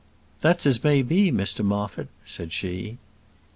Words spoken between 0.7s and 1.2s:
may